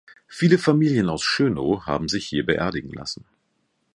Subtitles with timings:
[0.25, 3.23] Viele Familien aus Schönow haben sich hier beerdigen lassen.